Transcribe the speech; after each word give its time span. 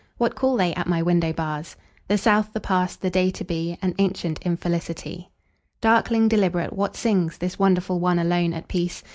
What 0.17 0.33
call 0.33 0.57
they 0.57 0.73
at 0.73 0.87
my 0.87 1.03
window 1.03 1.31
bars? 1.31 1.75
The 2.07 2.17
South, 2.17 2.51
the 2.53 2.59
past, 2.59 3.01
the 3.01 3.11
day 3.11 3.29
to 3.29 3.43
be, 3.43 3.77
An 3.83 3.93
ancient 3.99 4.39
infelicity. 4.41 5.29
Darkling, 5.79 6.27
deliberate, 6.27 6.73
what 6.73 6.93
singsThis 6.95 7.59
wonderful 7.59 7.99
one, 7.99 8.17
alone, 8.17 8.51
at 8.53 8.67
peace? 8.67 9.03